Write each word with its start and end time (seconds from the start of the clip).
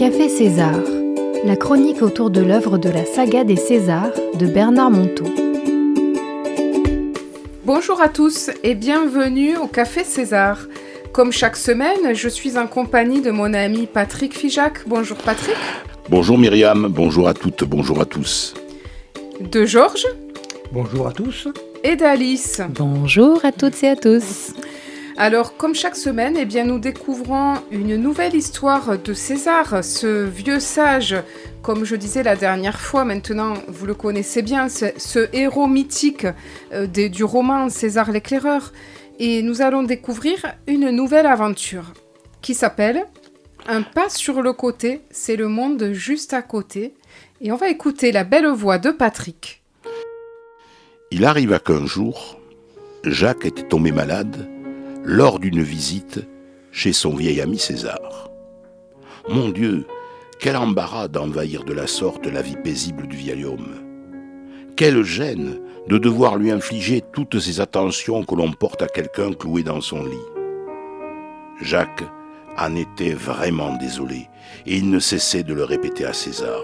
Café 0.00 0.30
César, 0.30 0.80
la 1.44 1.56
chronique 1.56 2.00
autour 2.00 2.30
de 2.30 2.40
l'œuvre 2.40 2.78
de 2.78 2.88
la 2.88 3.04
saga 3.04 3.44
des 3.44 3.56
Césars 3.56 4.14
de 4.32 4.46
Bernard 4.46 4.90
Monteau. 4.90 5.26
Bonjour 7.66 8.00
à 8.00 8.08
tous 8.08 8.48
et 8.64 8.74
bienvenue 8.74 9.58
au 9.58 9.66
Café 9.66 10.02
César. 10.02 10.56
Comme 11.12 11.32
chaque 11.32 11.56
semaine, 11.56 12.14
je 12.14 12.30
suis 12.30 12.56
en 12.56 12.66
compagnie 12.66 13.20
de 13.20 13.30
mon 13.30 13.52
ami 13.52 13.86
Patrick 13.86 14.34
Fijac. 14.34 14.84
Bonjour 14.86 15.18
Patrick. 15.18 15.58
Bonjour 16.08 16.38
Myriam, 16.38 16.88
bonjour 16.88 17.28
à 17.28 17.34
toutes, 17.34 17.64
bonjour 17.64 18.00
à 18.00 18.06
tous. 18.06 18.54
De 19.38 19.66
Georges. 19.66 20.06
Bonjour 20.72 21.08
à 21.08 21.12
tous. 21.12 21.46
Et 21.84 21.96
d'Alice. 21.96 22.62
Bonjour 22.70 23.44
à 23.44 23.52
toutes 23.52 23.84
et 23.84 23.88
à 23.88 23.96
tous. 23.96 24.54
Alors, 25.22 25.58
comme 25.58 25.74
chaque 25.74 25.96
semaine, 25.96 26.34
eh 26.38 26.46
bien, 26.46 26.64
nous 26.64 26.78
découvrons 26.78 27.56
une 27.70 27.96
nouvelle 27.96 28.34
histoire 28.34 28.98
de 28.98 29.12
César, 29.12 29.84
ce 29.84 30.24
vieux 30.24 30.60
sage, 30.60 31.14
comme 31.60 31.84
je 31.84 31.94
disais 31.94 32.22
la 32.22 32.36
dernière 32.36 32.80
fois, 32.80 33.04
maintenant 33.04 33.52
vous 33.68 33.84
le 33.84 33.92
connaissez 33.92 34.40
bien, 34.40 34.70
ce, 34.70 35.28
héros 35.34 35.66
mythique 35.66 36.26
euh, 36.72 36.86
du 36.86 37.22
roman 37.22 37.68
César 37.68 38.10
l'éclaireur. 38.10 38.72
Et 39.18 39.42
nous 39.42 39.60
allons 39.60 39.82
découvrir 39.82 40.54
une 40.66 40.88
nouvelle 40.88 41.26
aventure 41.26 41.92
qui 42.40 42.54
s'appelle 42.54 43.04
Un 43.68 43.82
pas 43.82 44.08
sur 44.08 44.40
le 44.40 44.54
côté, 44.54 45.02
c'est 45.10 45.36
le 45.36 45.48
monde 45.48 45.90
juste 45.92 46.32
à 46.32 46.40
côté. 46.40 46.94
Et 47.42 47.52
on 47.52 47.56
va 47.56 47.68
écouter 47.68 48.10
la 48.10 48.24
belle 48.24 48.46
voix 48.46 48.78
de 48.78 48.90
Patrick. 48.90 49.62
Il 51.10 51.26
arriva 51.26 51.58
qu'un 51.58 51.84
jour, 51.84 52.38
Jacques 53.04 53.44
était 53.44 53.68
tombé 53.68 53.92
malade 53.92 54.48
lors 55.04 55.38
d'une 55.38 55.62
visite 55.62 56.20
chez 56.72 56.92
son 56.92 57.14
vieil 57.14 57.40
ami 57.40 57.58
César. 57.58 58.30
Mon 59.28 59.48
Dieu, 59.48 59.86
quel 60.38 60.56
embarras 60.56 61.08
d'envahir 61.08 61.64
de 61.64 61.72
la 61.72 61.86
sorte 61.86 62.26
la 62.26 62.42
vie 62.42 62.56
paisible 62.56 63.06
du 63.06 63.16
vieil 63.16 63.44
homme. 63.44 63.74
Quelle 64.76 65.02
gêne 65.02 65.60
de 65.88 65.98
devoir 65.98 66.36
lui 66.36 66.50
infliger 66.50 67.02
toutes 67.12 67.40
ces 67.40 67.60
attentions 67.60 68.24
que 68.24 68.34
l'on 68.34 68.52
porte 68.52 68.82
à 68.82 68.86
quelqu'un 68.86 69.32
cloué 69.32 69.62
dans 69.62 69.80
son 69.80 70.04
lit. 70.04 70.16
Jacques 71.60 72.04
en 72.56 72.76
était 72.76 73.12
vraiment 73.12 73.76
désolé, 73.76 74.28
et 74.66 74.76
il 74.76 74.90
ne 74.90 74.98
cessait 74.98 75.42
de 75.42 75.54
le 75.54 75.64
répéter 75.64 76.04
à 76.04 76.12
César. 76.12 76.62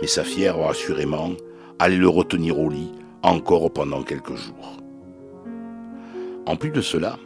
Mais 0.00 0.06
sa 0.06 0.24
fière, 0.24 0.58
assurément, 0.66 1.32
allait 1.78 1.96
le 1.96 2.08
retenir 2.08 2.58
au 2.58 2.68
lit 2.68 2.92
encore 3.22 3.70
pendant 3.72 4.02
quelques 4.02 4.36
jours. 4.36 4.83
En 6.46 6.56
plus 6.56 6.70
de 6.70 6.80
cela, 6.80 7.18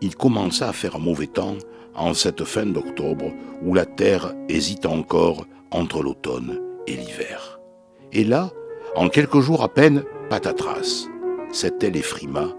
il 0.00 0.16
commença 0.16 0.68
à 0.68 0.72
faire 0.72 0.98
mauvais 0.98 1.26
temps 1.26 1.56
en 1.94 2.14
cette 2.14 2.44
fin 2.44 2.66
d'octobre 2.66 3.32
où 3.62 3.74
la 3.74 3.86
terre 3.86 4.34
hésite 4.48 4.86
encore 4.86 5.44
entre 5.70 6.02
l'automne 6.02 6.60
et 6.86 6.94
l'hiver. 6.94 7.60
Et 8.12 8.24
là, 8.24 8.50
en 8.94 9.08
quelques 9.08 9.40
jours 9.40 9.62
à 9.62 9.68
peine, 9.68 10.04
patatras, 10.28 11.08
c'étaient 11.52 11.90
les 11.90 12.02
frimas 12.02 12.52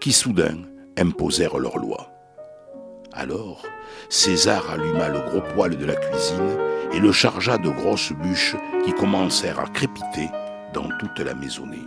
qui 0.00 0.12
soudain 0.12 0.58
imposèrent 0.98 1.58
leur 1.58 1.78
loi. 1.78 2.10
Alors, 3.12 3.62
César 4.08 4.70
alluma 4.70 5.08
le 5.08 5.20
gros 5.20 5.42
poêle 5.54 5.76
de 5.76 5.86
la 5.86 5.94
cuisine 5.94 6.58
et 6.92 6.98
le 6.98 7.12
chargea 7.12 7.56
de 7.56 7.70
grosses 7.70 8.12
bûches 8.12 8.56
qui 8.84 8.92
commencèrent 8.92 9.60
à 9.60 9.66
crépiter 9.66 10.28
dans 10.74 10.88
toute 11.00 11.20
la 11.20 11.34
maisonnée. 11.34 11.86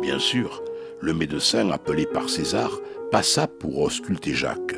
Bien 0.00 0.18
sûr, 0.18 0.62
le 1.00 1.14
médecin 1.14 1.70
appelé 1.70 2.06
par 2.06 2.28
César 2.28 2.70
passa 3.10 3.46
pour 3.46 3.78
ausculter 3.78 4.34
Jacques. 4.34 4.76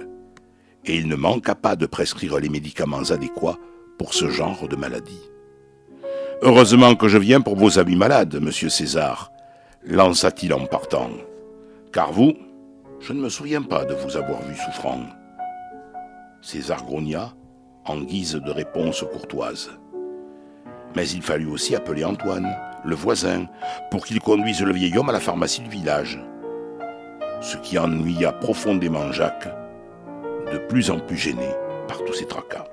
Et 0.84 0.96
il 0.96 1.08
ne 1.08 1.16
manqua 1.16 1.54
pas 1.54 1.76
de 1.76 1.86
prescrire 1.86 2.38
les 2.38 2.48
médicaments 2.48 3.10
adéquats 3.10 3.58
pour 3.98 4.14
ce 4.14 4.28
genre 4.28 4.68
de 4.68 4.76
maladie. 4.76 5.30
Heureusement 6.42 6.94
que 6.94 7.08
je 7.08 7.18
viens 7.18 7.40
pour 7.40 7.56
vos 7.56 7.78
amis 7.78 7.96
malades, 7.96 8.38
monsieur 8.40 8.68
César, 8.68 9.32
lança-t-il 9.84 10.54
en 10.54 10.66
partant. 10.66 11.10
Car 11.92 12.12
vous, 12.12 12.34
je 13.00 13.12
ne 13.12 13.20
me 13.20 13.28
souviens 13.28 13.62
pas 13.62 13.84
de 13.84 13.94
vous 13.94 14.16
avoir 14.16 14.42
vu 14.42 14.54
souffrant. 14.54 15.02
César 16.42 16.84
grogna 16.84 17.34
en 17.84 18.00
guise 18.00 18.34
de 18.34 18.50
réponse 18.50 19.04
courtoise. 19.12 19.70
Mais 20.94 21.08
il 21.08 21.22
fallut 21.22 21.50
aussi 21.50 21.74
appeler 21.74 22.04
Antoine, 22.04 22.54
le 22.84 22.94
voisin, 22.94 23.46
pour 23.90 24.04
qu'il 24.04 24.20
conduise 24.20 24.62
le 24.62 24.72
vieil 24.72 24.96
homme 24.96 25.08
à 25.08 25.12
la 25.12 25.20
pharmacie 25.20 25.60
du 25.60 25.70
village. 25.70 26.20
Ce 27.40 27.56
qui 27.56 27.78
ennuya 27.78 28.32
profondément 28.32 29.12
Jacques, 29.12 29.48
de 30.52 30.58
plus 30.58 30.90
en 30.90 30.98
plus 30.98 31.16
gêné 31.16 31.48
par 31.86 32.04
tous 32.04 32.14
ces 32.14 32.26
tracas. 32.26 32.66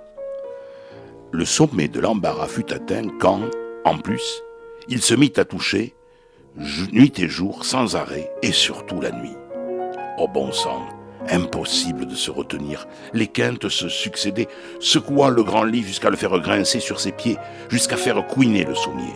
Le 1.32 1.46
sommet 1.46 1.88
de 1.88 2.00
l'embarras 2.00 2.48
fut 2.48 2.72
atteint 2.74 3.08
quand, 3.20 3.42
en 3.84 3.98
plus, 3.98 4.42
il 4.88 5.02
se 5.02 5.14
mit 5.14 5.34
à 5.38 5.46
toucher, 5.46 5.96
nuit 6.92 7.20
et 7.20 7.28
jour, 7.28 7.66
sans 7.66 7.96
arrêt, 7.96 8.32
et 8.42 8.52
surtout 8.52 9.02
la 9.02 9.12
nuit. 9.12 9.36
Au 10.18 10.28
bon 10.28 10.52
sang, 10.52 10.88
Impossible 11.30 12.06
de 12.06 12.16
se 12.16 12.30
retenir. 12.30 12.88
Les 13.14 13.28
quintes 13.28 13.70
se 13.70 13.90
succédaient, 13.90 14.48
secouant 14.80 15.30
le 15.30 15.44
grand 15.44 15.64
lit 15.64 15.82
jusqu'à 15.82 16.10
le 16.10 16.18
faire 16.18 16.40
grincer 16.40 16.80
sur 16.80 17.00
ses 17.00 17.12
pieds, 17.12 17.38
jusqu'à 17.70 17.98
faire 17.98 18.26
couiner 18.28 18.64
le 18.64 18.76
sommier. 18.76 19.14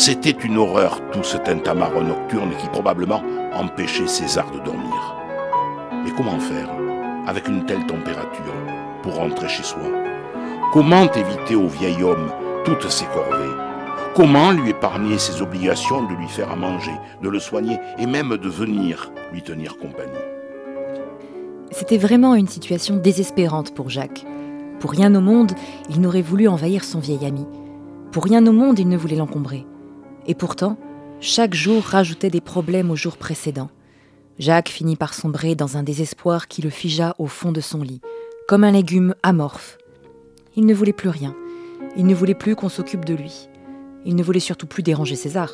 C'était 0.00 0.30
une 0.30 0.58
horreur, 0.58 1.00
tout 1.10 1.24
ce 1.24 1.36
tintamarre 1.36 2.00
nocturne 2.00 2.52
qui 2.60 2.68
probablement 2.68 3.20
empêchait 3.52 4.06
César 4.06 4.48
de 4.52 4.60
dormir. 4.60 5.16
Mais 6.04 6.12
comment 6.16 6.38
faire 6.38 6.70
avec 7.26 7.48
une 7.48 7.66
telle 7.66 7.84
température 7.84 8.54
pour 9.02 9.16
rentrer 9.16 9.48
chez 9.48 9.64
soi? 9.64 9.82
Comment 10.72 11.10
éviter 11.10 11.56
au 11.56 11.66
vieil 11.66 12.00
homme 12.04 12.30
toutes 12.64 12.88
ses 12.88 13.06
corvées? 13.06 13.56
Comment 14.14 14.52
lui 14.52 14.70
épargner 14.70 15.18
ses 15.18 15.42
obligations 15.42 16.04
de 16.04 16.14
lui 16.14 16.28
faire 16.28 16.52
à 16.52 16.56
manger, 16.56 16.94
de 17.20 17.28
le 17.28 17.40
soigner 17.40 17.80
et 17.98 18.06
même 18.06 18.36
de 18.36 18.48
venir 18.48 19.10
lui 19.32 19.42
tenir 19.42 19.78
compagnie? 19.78 20.12
C'était 21.72 21.98
vraiment 21.98 22.36
une 22.36 22.46
situation 22.46 22.94
désespérante 22.94 23.74
pour 23.74 23.90
Jacques. 23.90 24.24
Pour 24.78 24.92
rien 24.92 25.12
au 25.16 25.20
monde, 25.20 25.54
il 25.90 26.00
n'aurait 26.00 26.22
voulu 26.22 26.46
envahir 26.46 26.84
son 26.84 27.00
vieil 27.00 27.26
ami. 27.26 27.48
Pour 28.12 28.22
rien 28.22 28.46
au 28.46 28.52
monde, 28.52 28.78
il 28.78 28.88
ne 28.88 28.96
voulait 28.96 29.16
l'encombrer. 29.16 29.66
Et 30.28 30.34
pourtant, 30.34 30.76
chaque 31.20 31.54
jour 31.54 31.82
rajoutait 31.82 32.30
des 32.30 32.42
problèmes 32.42 32.90
au 32.90 32.96
jour 32.96 33.16
précédent. 33.16 33.70
Jacques 34.38 34.68
finit 34.68 34.94
par 34.94 35.14
sombrer 35.14 35.56
dans 35.56 35.76
un 35.76 35.82
désespoir 35.82 36.46
qui 36.46 36.62
le 36.62 36.70
figea 36.70 37.16
au 37.18 37.26
fond 37.26 37.50
de 37.50 37.60
son 37.60 37.82
lit, 37.82 38.00
comme 38.46 38.62
un 38.62 38.70
légume 38.70 39.14
amorphe. 39.24 39.78
Il 40.54 40.66
ne 40.66 40.74
voulait 40.74 40.92
plus 40.92 41.08
rien. 41.08 41.34
Il 41.96 42.06
ne 42.06 42.14
voulait 42.14 42.34
plus 42.34 42.54
qu'on 42.54 42.68
s'occupe 42.68 43.04
de 43.04 43.14
lui. 43.14 43.48
Il 44.04 44.14
ne 44.14 44.22
voulait 44.22 44.38
surtout 44.38 44.66
plus 44.66 44.82
déranger 44.82 45.16
César. 45.16 45.50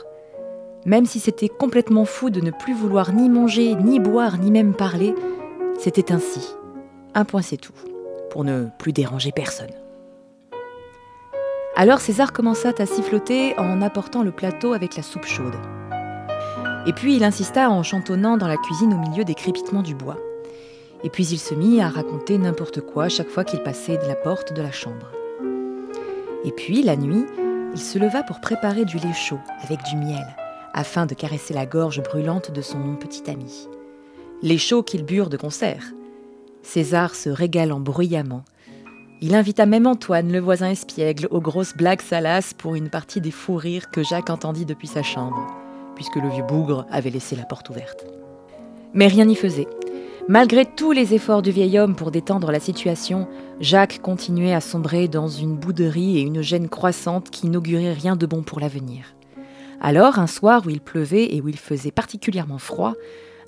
Même 0.85 1.07
si 1.07 1.19
c'était 1.19 1.49
complètement 1.49 2.05
fou 2.05 2.29
de 2.29 2.41
ne 2.41 2.51
plus 2.51 2.75
vouloir 2.75 3.13
ni 3.13 3.31
manger, 3.31 3.75
ni 3.77 4.01
boire, 4.01 4.39
ni 4.39 4.51
même 4.51 4.75
parler, 4.75 5.15
c'était 5.79 6.13
ainsi. 6.13 6.55
Un 7.15 7.25
point 7.25 7.43
c'est 7.43 7.57
tout, 7.57 7.73
pour 8.31 8.45
ne 8.45 8.67
plus 8.79 8.93
déranger 8.93 9.33
personne. 9.33 9.71
Alors 11.77 12.01
César 12.01 12.33
commença 12.33 12.73
à 12.79 12.87
siffloter 12.87 13.59
en 13.59 13.83
apportant 13.83 14.23
le 14.23 14.31
plateau 14.31 14.73
avec 14.73 14.97
la 14.97 15.03
soupe 15.03 15.27
chaude. 15.27 15.57
Et 16.87 16.93
puis 16.93 17.17
il 17.17 17.25
insista 17.25 17.71
en 17.71 17.83
chantonnant 17.83 18.37
dans 18.37 18.47
la 18.47 18.57
cuisine 18.57 18.95
au 18.95 18.99
milieu 18.99 19.25
des 19.25 19.35
crépitements 19.35 19.83
du 19.83 19.95
bois. 19.95 20.19
Et 21.03 21.11
puis 21.11 21.27
il 21.27 21.39
se 21.39 21.55
mit 21.55 21.81
à 21.81 21.89
raconter 21.89 22.39
n'importe 22.39 22.81
quoi 22.81 23.09
chaque 23.09 23.29
fois 23.29 23.45
qu'il 23.45 23.63
passait 23.63 23.99
de 23.99 24.07
la 24.07 24.15
porte 24.15 24.53
de 24.53 24.63
la 24.63 24.73
chambre. 24.73 25.11
Et 26.45 26.53
puis, 26.53 26.83
la 26.83 26.97
nuit, 26.97 27.25
il 27.73 27.81
se 27.81 27.99
leva 27.99 28.23
pour 28.23 28.41
préparer 28.41 28.85
du 28.85 28.99
lait 28.99 29.15
chaud 29.15 29.41
avec 29.63 29.83
du 29.85 29.97
miel, 29.97 30.27
afin 30.75 31.07
de 31.07 31.15
caresser 31.15 31.55
la 31.55 31.65
gorge 31.65 32.03
brûlante 32.03 32.51
de 32.51 32.61
son 32.61 32.97
petit 32.97 33.31
ami 33.31 33.67
les 34.45 34.59
chauds 34.59 34.83
qu'ils 34.83 35.05
burent 35.05 35.31
de 35.31 35.39
concert. 35.39 35.95
César 36.63 37.15
se 37.15 37.31
régalant 37.31 37.81
bruyamment. 37.81 38.45
Il 39.27 39.35
invita 39.35 39.65
même 39.65 39.87
Antoine, 39.87 40.31
le 40.31 40.39
voisin 40.39 40.69
espiègle, 40.69 41.29
aux 41.31 41.41
grosses 41.41 41.75
blagues 41.75 42.03
salaces 42.03 42.53
pour 42.53 42.75
une 42.75 42.91
partie 42.91 43.23
des 43.23 43.31
fous 43.31 43.57
rires 43.57 43.91
que 43.91 44.03
Jacques 44.03 44.29
entendit 44.29 44.67
depuis 44.67 44.87
sa 44.87 45.03
chambre, 45.03 45.47
puisque 45.95 46.17
le 46.17 46.29
vieux 46.29 46.43
bougre 46.43 46.85
avait 46.91 47.09
laissé 47.09 47.35
la 47.35 47.47
porte 47.47 47.71
ouverte. 47.71 48.05
Mais 48.93 49.07
rien 49.07 49.25
n'y 49.25 49.35
faisait. 49.35 49.67
Malgré 50.29 50.67
tous 50.67 50.93
les 50.93 51.15
efforts 51.15 51.41
du 51.41 51.53
vieil 51.53 51.79
homme 51.79 51.97
pour 51.97 52.11
détendre 52.11 52.53
la 52.53 52.61
situation, 52.61 53.27
Jacques 53.61 54.03
continuait 54.03 54.53
à 54.53 54.61
sombrer 54.61 55.09
dans 55.09 55.29
une 55.29 55.57
bouderie 55.57 56.19
et 56.19 56.21
une 56.21 56.43
gêne 56.43 56.69
croissante 56.69 57.31
qui 57.31 57.49
n'auguraient 57.49 57.95
rien 57.95 58.17
de 58.17 58.27
bon 58.27 58.43
pour 58.43 58.61
l'avenir. 58.61 59.15
Alors, 59.81 60.19
un 60.19 60.27
soir 60.27 60.65
où 60.67 60.69
il 60.69 60.83
pleuvait 60.83 61.35
et 61.35 61.41
où 61.41 61.49
il 61.49 61.59
faisait 61.59 61.93
particulièrement 61.93 62.59
froid, 62.59 62.93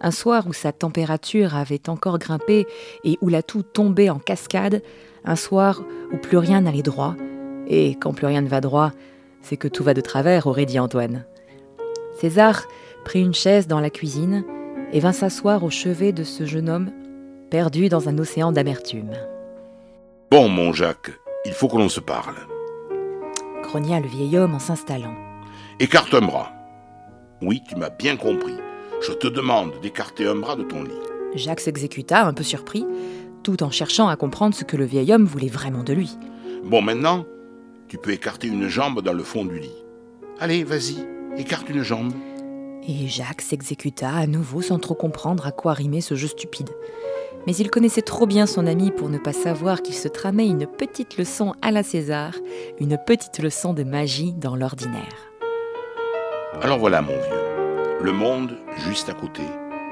un 0.00 0.10
soir 0.10 0.46
où 0.46 0.52
sa 0.52 0.72
température 0.72 1.54
avait 1.54 1.88
encore 1.88 2.18
grimpé 2.18 2.66
et 3.04 3.18
où 3.20 3.28
la 3.28 3.42
toux 3.42 3.62
tombait 3.62 4.10
en 4.10 4.18
cascade, 4.18 4.82
un 5.26 5.36
soir 5.36 5.82
où 6.12 6.16
plus 6.16 6.38
rien 6.38 6.62
n'allait 6.62 6.82
droit, 6.82 7.14
et 7.66 7.96
quand 7.96 8.12
plus 8.12 8.26
rien 8.26 8.40
ne 8.40 8.48
va 8.48 8.60
droit, 8.60 8.92
c'est 9.42 9.56
que 9.56 9.68
tout 9.68 9.84
va 9.84 9.94
de 9.94 10.00
travers, 10.00 10.46
aurait 10.46 10.66
dit 10.66 10.78
Antoine. 10.78 11.24
César 12.20 12.64
prit 13.04 13.20
une 13.20 13.34
chaise 13.34 13.66
dans 13.66 13.80
la 13.80 13.90
cuisine 13.90 14.44
et 14.92 15.00
vint 15.00 15.12
s'asseoir 15.12 15.62
au 15.64 15.70
chevet 15.70 16.12
de 16.12 16.24
ce 16.24 16.44
jeune 16.46 16.68
homme, 16.68 16.90
perdu 17.50 17.88
dans 17.88 18.08
un 18.08 18.18
océan 18.18 18.52
d'amertume. 18.52 19.12
Bon, 20.30 20.48
mon 20.48 20.72
Jacques, 20.72 21.12
Il 21.44 21.52
faut 21.52 21.68
que 21.68 21.76
l'on 21.76 21.88
se 21.88 22.00
parle. 22.00 22.34
grogna 23.62 24.00
le 24.00 24.08
vieil 24.08 24.36
homme 24.36 24.54
en 24.54 24.58
s'installant. 24.58 25.14
Écarte 25.78 26.12
un 26.14 26.22
bras. 26.22 26.52
Oui, 27.42 27.62
tu 27.68 27.76
m'as 27.76 27.90
bien 27.90 28.16
compris. 28.16 28.56
Je 29.00 29.12
te 29.12 29.28
demande 29.28 29.72
d'écarter 29.80 30.26
un 30.26 30.34
bras 30.36 30.56
de 30.56 30.64
ton 30.64 30.82
lit. 30.82 30.90
Jacques 31.34 31.60
s'exécuta, 31.60 32.24
un 32.24 32.32
peu 32.32 32.42
surpris, 32.42 32.84
tout 33.46 33.62
en 33.62 33.70
cherchant 33.70 34.08
à 34.08 34.16
comprendre 34.16 34.56
ce 34.56 34.64
que 34.64 34.76
le 34.76 34.84
vieil 34.84 35.12
homme 35.12 35.24
voulait 35.24 35.46
vraiment 35.46 35.84
de 35.84 35.92
lui. 35.92 36.18
Bon, 36.64 36.82
maintenant, 36.82 37.24
tu 37.86 37.96
peux 37.96 38.10
écarter 38.10 38.48
une 38.48 38.66
jambe 38.66 39.02
dans 39.02 39.12
le 39.12 39.22
fond 39.22 39.44
du 39.44 39.60
lit. 39.60 39.84
Allez, 40.40 40.64
vas-y, 40.64 41.06
écarte 41.36 41.68
une 41.68 41.84
jambe. 41.84 42.12
Et 42.88 43.06
Jacques 43.06 43.42
s'exécuta 43.42 44.10
à 44.10 44.26
nouveau 44.26 44.62
sans 44.62 44.80
trop 44.80 44.96
comprendre 44.96 45.46
à 45.46 45.52
quoi 45.52 45.74
rimait 45.74 46.00
ce 46.00 46.16
jeu 46.16 46.26
stupide. 46.26 46.70
Mais 47.46 47.54
il 47.54 47.70
connaissait 47.70 48.02
trop 48.02 48.26
bien 48.26 48.46
son 48.46 48.66
ami 48.66 48.90
pour 48.90 49.10
ne 49.10 49.18
pas 49.18 49.32
savoir 49.32 49.80
qu'il 49.80 49.94
se 49.94 50.08
tramait 50.08 50.48
une 50.48 50.66
petite 50.66 51.16
leçon 51.16 51.54
à 51.62 51.70
la 51.70 51.84
César, 51.84 52.32
une 52.80 52.98
petite 53.06 53.38
leçon 53.38 53.74
de 53.74 53.84
magie 53.84 54.32
dans 54.32 54.56
l'ordinaire. 54.56 55.30
Alors 56.62 56.80
voilà, 56.80 57.00
mon 57.00 57.12
vieux. 57.12 58.02
Le 58.02 58.10
monde, 58.10 58.58
juste 58.88 59.08
à 59.08 59.14
côté, 59.14 59.42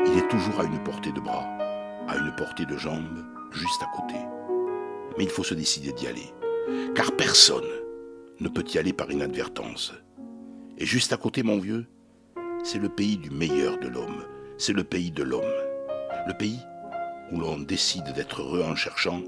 il 0.07 0.19
est 0.19 0.27
toujours 0.27 0.59
à 0.59 0.65
une 0.65 0.83
portée 0.83 1.13
de 1.13 1.21
bras, 1.21 1.47
à 2.09 2.17
une 2.17 2.35
portée 2.37 2.67
de 2.67 2.77
jambes, 2.77 3.25
juste 3.55 3.83
à 3.83 3.91
côté. 3.97 4.19
Mais 5.17 5.25
il 5.25 5.31
faut 5.31 5.45
se 5.45 5.55
décider 5.55 5.93
d'y 5.93 6.07
aller. 6.07 6.33
Car 6.95 7.13
personne 7.13 7.69
ne 8.41 8.49
peut 8.49 8.65
y 8.73 8.79
aller 8.79 8.93
par 8.93 9.11
inadvertance. 9.11 9.93
Et 10.79 10.87
juste 10.87 11.13
à 11.13 11.17
côté, 11.17 11.43
mon 11.43 11.59
vieux, 11.59 11.87
c'est 12.65 12.79
le 12.79 12.89
pays 12.89 13.17
du 13.17 13.31
meilleur 13.31 13.79
de 13.79 13.89
l'homme. 13.89 14.25
C'est 14.59 14.73
le 14.73 14.85
pays 14.85 15.11
de 15.11 15.23
l'homme. 15.23 15.43
Le 16.27 16.35
pays 16.37 16.61
où 17.33 17.39
l'on 17.39 17.59
décide 17.59 18.13
d'être 18.15 18.43
heureux 18.43 18.63
en 18.63 18.75
cherchant 18.75 19.23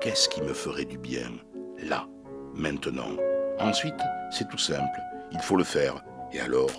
qu'est-ce 0.00 0.28
qui 0.28 0.42
me 0.42 0.54
ferait 0.54 0.84
du 0.84 0.98
bien, 0.98 1.30
là, 1.78 2.06
maintenant. 2.54 3.16
Ensuite, 3.58 4.00
c'est 4.30 4.48
tout 4.48 4.58
simple, 4.58 5.00
il 5.32 5.40
faut 5.40 5.56
le 5.56 5.64
faire. 5.64 6.02
Et 6.32 6.40
alors, 6.40 6.70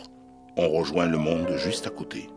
on 0.57 0.69
rejoint 0.69 1.07
le 1.07 1.18
monde 1.18 1.48
juste 1.57 1.88
à 1.88 1.92
côté. 1.92 2.30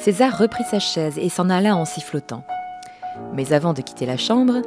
César 0.00 0.38
reprit 0.38 0.64
sa 0.64 0.78
chaise 0.78 1.18
et 1.18 1.28
s'en 1.28 1.50
alla 1.50 1.76
en 1.76 1.84
sifflotant. 1.84 2.42
Mais 3.34 3.52
avant 3.52 3.74
de 3.74 3.82
quitter 3.82 4.06
la 4.06 4.16
chambre, 4.16 4.62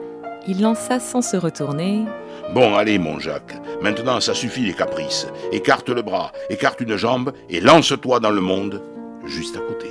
il 0.47 0.61
lança 0.61 0.99
sans 0.99 1.23
se 1.23 1.35
retourner 1.35 2.05
Bon, 2.53 2.75
allez, 2.75 2.99
mon 2.99 3.17
Jacques, 3.17 3.55
maintenant 3.81 4.21
ça 4.21 4.35
suffit 4.35 4.61
les 4.61 4.75
caprices. 4.75 5.25
Écarte 5.51 5.89
le 5.89 6.03
bras, 6.03 6.31
écarte 6.51 6.81
une 6.81 6.97
jambe 6.97 7.33
et 7.49 7.61
lance-toi 7.61 8.19
dans 8.19 8.29
le 8.29 8.41
monde 8.41 8.83
juste 9.25 9.57
à 9.57 9.59
côté. 9.59 9.87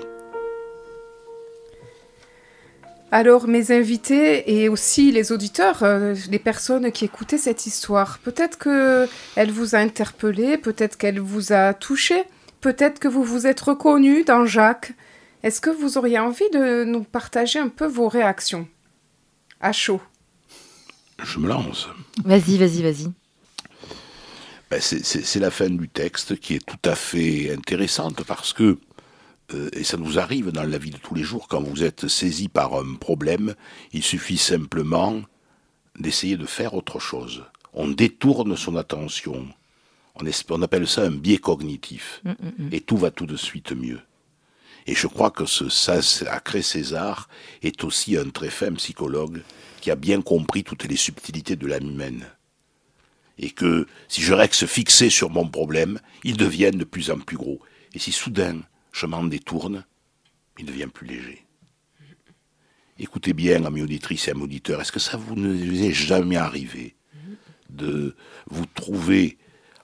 Alors, 3.11 3.49
mes 3.49 3.73
invités 3.73 4.63
et 4.63 4.69
aussi 4.69 5.11
les 5.11 5.33
auditeurs, 5.33 5.83
euh, 5.83 6.15
les 6.31 6.39
personnes 6.39 6.93
qui 6.93 7.05
écoutaient 7.05 7.37
cette 7.37 7.67
histoire, 7.67 8.21
peut-être 8.23 8.59
que 8.59 9.09
elle 9.35 9.51
vous 9.51 9.75
a 9.75 9.79
interpellé, 9.79 10.57
peut-être 10.57 10.97
qu'elle 10.97 11.19
vous 11.19 11.53
a 11.53 11.75
touché, 11.75 12.23
peut-être 12.61 13.01
que 13.01 13.09
vous 13.09 13.25
vous 13.25 13.49
êtes 13.49 13.61
reconnu 13.61 14.23
dans 14.23 14.47
Jacques. 14.47 14.93
Est-ce 15.43 15.61
que 15.61 15.71
vous 15.71 15.99
auriez 15.99 16.19
envie 16.19 16.49
de 16.51 16.85
nous 16.85 17.03
partager 17.03 17.59
un 17.59 17.69
peu 17.69 17.87
vos 17.87 18.09
réactions 18.09 18.69
À 19.61 19.73
chaud? 19.73 20.01
Je 21.23 21.39
me 21.39 21.49
lance. 21.49 21.89
Vas-y, 22.25 22.59
vas-y, 22.59 22.83
vas-y. 22.83 23.13
Ben, 24.71 24.81
c'est- 24.81 25.05
c'est 25.05 25.23
c'est 25.25 25.41
la 25.41 25.51
fin 25.51 25.69
du 25.69 25.89
texte 25.89 26.39
qui 26.39 26.55
est 26.55 26.65
tout 26.65 26.89
à 26.89 26.95
fait 26.95 27.53
intéressante 27.53 28.25
parce 28.25 28.53
que, 28.53 28.79
euh, 29.53 29.69
et 29.73 29.85
ça 29.85 29.97
nous 29.99 30.19
arrive 30.19 30.51
dans 30.51 30.63
la 30.65 30.79
vie 30.79 30.91
de 30.91 30.97
tous 30.97 31.15
les 31.15 31.23
jours, 31.23 31.47
quand 31.49 31.61
vous 31.61 31.83
êtes 31.85 32.09
saisi 32.09 32.49
par 32.49 32.75
un 32.75 32.95
problème, 32.95 33.55
il 33.93 34.03
suffit 34.03 34.39
simplement 34.39 35.21
d'essayer 35.99 36.37
de 36.37 36.47
faire 36.47 36.75
autre 36.75 36.99
chose. 37.01 37.45
On 37.75 37.89
détourne 37.89 38.57
son 38.57 38.77
attention. 38.77 39.47
On, 40.15 40.63
appelle 40.63 40.87
ça 40.87 41.03
un 41.03 41.11
biais 41.11 41.39
cognitif. 41.39 42.23
Et 42.71 42.81
tout 42.81 42.97
va 42.99 43.11
tout 43.11 43.25
de 43.27 43.37
suite 43.37 43.73
mieux. 43.73 43.99
Et 44.87 44.95
je 44.95 45.07
crois 45.07 45.31
que 45.31 45.47
ce 45.47 45.69
sacré 45.69 46.63
César 46.63 47.29
est 47.63 47.85
aussi 47.85 48.17
un 48.17 48.31
très 48.31 48.51
fin 48.51 48.73
psychologue 48.75 49.43
qui 49.81 49.91
a 49.91 49.97
bien 49.97 50.23
compris 50.23 50.65
toutes 50.65 50.85
les 50.85 50.97
subtilités 50.97 51.57
de 51.57 51.67
l'âme 51.67 51.89
humaine 51.89 52.27
et 53.39 53.51
que 53.51 53.87
si 54.09 54.23
je 54.23 54.33
reste 54.33 54.67
fixé 54.67 55.11
sur 55.11 55.31
mon 55.31 55.49
problème, 55.49 55.99
il 56.25 56.37
devient 56.37 56.71
de 56.71 56.85
plus 56.85 57.11
en 57.11 57.19
plus 57.19 57.37
gros. 57.37 57.61
Et 57.95 57.99
si 57.99 58.13
soudain 58.13 58.61
je 58.93 59.07
m'en 59.07 59.25
détourne, 59.25 59.85
il 60.59 60.67
devient 60.67 60.87
plus 60.87 61.07
léger. 61.07 61.45
Écoutez 62.99 63.33
bien, 63.33 63.65
amis 63.65 63.83
auditrices 63.83 64.29
et 64.29 64.33
amis 64.33 64.43
auditeurs, 64.43 64.81
est-ce 64.81 64.93
que 64.93 65.01
ça 65.01 65.17
vous 65.17 65.35
ne 65.35 65.55
est 65.55 65.93
jamais 65.93 66.37
arrivé 66.37 66.95
de 67.71 68.15
vous 68.49 68.67
trouver 68.67 69.39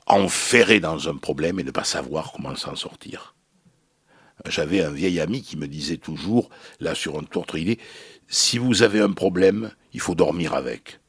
enferré 0.06 0.78
dans 0.78 1.08
un 1.08 1.16
problème 1.16 1.58
et 1.58 1.64
ne 1.64 1.70
pas 1.70 1.84
savoir 1.84 2.32
comment 2.32 2.54
s'en 2.54 2.76
sortir? 2.76 3.34
J'avais 4.46 4.82
un 4.82 4.90
vieil 4.90 5.20
ami 5.20 5.43
qui 5.43 5.56
me 5.56 5.67
disait 5.67 5.96
toujours, 5.96 6.50
là 6.81 6.94
sur 6.94 7.19
un 7.19 7.25
autre 7.35 7.58
idée, 7.58 7.79
si 8.29 8.58
vous 8.58 8.82
avez 8.82 9.00
un 9.00 9.12
problème, 9.12 9.70
il 9.93 10.00
faut 10.00 10.14
dormir 10.14 10.55
avec. 10.55 11.00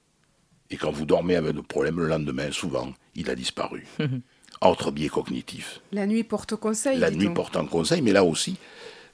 Et 0.71 0.77
quand 0.77 0.91
vous 0.91 1.05
dormez 1.05 1.35
avec 1.35 1.55
le 1.55 1.63
problème, 1.63 1.99
le 1.99 2.07
lendemain, 2.07 2.51
souvent, 2.51 2.93
il 3.15 3.29
a 3.29 3.35
disparu. 3.35 3.85
Autre 4.61 4.91
biais 4.91 5.09
cognitif. 5.09 5.79
La 5.91 6.05
nuit 6.05 6.23
porte 6.23 6.55
conseil. 6.55 6.99
La 6.99 7.11
nuit 7.11 7.25
donc. 7.25 7.35
porte 7.35 7.55
en 7.55 7.65
conseil, 7.65 8.01
mais 8.01 8.11
là 8.11 8.23
aussi, 8.23 8.57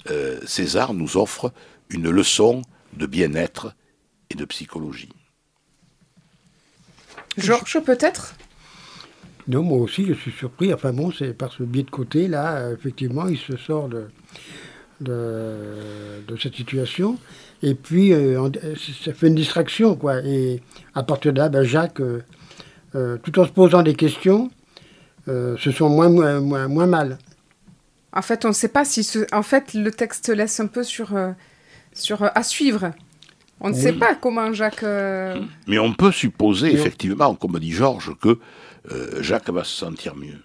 euh, 0.09 0.39
César 0.45 0.93
nous 0.93 1.17
offre 1.17 1.53
une 1.89 2.09
leçon 2.09 2.63
de 2.93 3.05
bien-être 3.05 3.75
et 4.29 4.35
de 4.35 4.45
psychologie. 4.45 5.13
Georges, 7.37 7.79
peut-être? 7.79 8.35
Non, 9.47 9.61
moi 9.63 9.77
aussi, 9.77 10.05
je 10.07 10.13
suis 10.13 10.31
surpris. 10.31 10.73
Enfin 10.73 10.91
bon, 10.93 11.11
c'est 11.11 11.33
par 11.33 11.51
ce 11.53 11.63
biais 11.63 11.83
de 11.83 11.89
côté, 11.91 12.27
là, 12.27 12.71
effectivement, 12.71 13.27
il 13.27 13.37
se 13.37 13.55
sort 13.57 13.89
de, 13.89 14.05
de, 15.01 16.23
de 16.27 16.37
cette 16.37 16.55
situation. 16.55 17.17
Et 17.61 17.75
puis, 17.75 18.11
euh, 18.13 18.49
ça 19.03 19.13
fait 19.13 19.27
une 19.27 19.35
distraction, 19.35 19.95
quoi. 19.95 20.19
Et 20.23 20.61
à 20.93 21.03
partir 21.03 21.31
de 21.33 21.37
là, 21.39 21.49
ben, 21.49 21.63
Jacques, 21.63 21.99
euh, 22.01 22.21
euh, 22.95 23.17
tout 23.23 23.37
en 23.39 23.45
se 23.45 23.51
posant 23.51 23.83
des 23.83 23.95
questions, 23.95 24.49
euh, 25.27 25.57
se 25.57 25.71
sent 25.71 25.83
moins, 25.89 26.09
moins, 26.09 26.39
moins, 26.39 26.67
moins 26.67 26.87
mal. 26.87 27.17
En 28.13 28.21
fait, 28.21 28.45
on 28.45 28.49
ne 28.49 28.53
sait 28.53 28.69
pas 28.69 28.85
si 28.85 29.03
ce... 29.03 29.19
En 29.33 29.43
fait, 29.43 29.73
le 29.73 29.91
texte 29.91 30.29
laisse 30.29 30.59
un 30.59 30.67
peu 30.67 30.83
sur... 30.83 31.09
sur 31.93 32.23
à 32.23 32.43
suivre. 32.43 32.91
On 33.61 33.69
ne 33.69 33.73
Oui. 33.73 33.81
sait 33.81 33.93
pas 33.93 34.15
comment 34.15 34.51
Jacques... 34.53 34.83
euh, 34.83 35.39
Mais 35.67 35.79
on 35.79 35.93
peut 35.93 36.11
supposer, 36.11 36.73
effectivement, 36.73 37.35
comme 37.35 37.57
dit 37.59 37.71
Georges, 37.71 38.13
que 38.21 38.37
euh, 38.91 39.21
Jacques 39.21 39.49
va 39.49 39.63
se 39.63 39.75
sentir 39.75 40.15
mieux. 40.15 40.41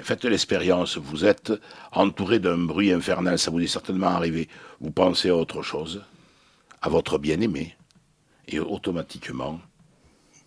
Faites 0.00 0.24
l'expérience, 0.24 0.98
vous 0.98 1.24
êtes 1.24 1.52
entouré 1.92 2.38
d'un 2.38 2.58
bruit 2.58 2.92
infernal, 2.92 3.38
ça 3.38 3.50
vous 3.50 3.60
est 3.60 3.66
certainement 3.66 4.08
arrivé. 4.08 4.48
Vous 4.80 4.90
pensez 4.90 5.30
à 5.30 5.36
autre 5.36 5.62
chose, 5.62 6.04
à 6.82 6.90
votre 6.90 7.18
bien-aimé, 7.18 7.76
et 8.46 8.60
automatiquement, 8.60 9.60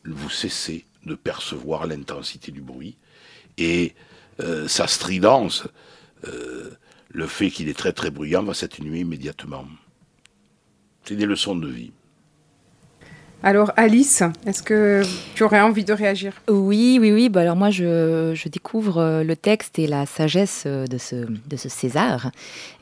vous 0.05 0.29
cessez 0.29 0.85
de 1.05 1.15
percevoir 1.15 1.87
l'intensité 1.87 2.51
du 2.51 2.61
bruit 2.61 2.97
et 3.57 3.95
euh, 4.39 4.67
sa 4.67 4.87
stridence, 4.87 5.67
euh, 6.27 6.71
le 7.09 7.27
fait 7.27 7.49
qu'il 7.49 7.69
est 7.69 7.77
très 7.77 7.91
très 7.91 8.11
bruyant, 8.11 8.43
va 8.43 8.53
s'atténuer 8.53 8.99
immédiatement. 8.99 9.65
C'est 11.03 11.15
des 11.15 11.25
leçons 11.25 11.55
de 11.55 11.67
vie. 11.67 11.91
Alors, 13.41 13.71
Alice, 13.77 14.21
est-ce 14.45 14.61
que 14.61 15.01
tu 15.33 15.43
aurais 15.43 15.61
envie 15.61 15.85
de 15.85 15.93
réagir? 15.93 16.33
Oui, 16.49 16.97
oui, 16.99 17.13
oui. 17.13 17.29
Bah 17.29 17.41
alors 17.41 17.55
moi, 17.55 17.69
je, 17.69 18.49
découvre 18.49 18.97
euh, 18.97 19.23
le 19.23 19.35
texte 19.37 19.79
et 19.79 19.87
la 19.87 20.05
sagesse 20.05 20.63
euh, 20.65 20.85
de 20.87 20.97
ce, 20.97 21.69
César. 21.69 22.31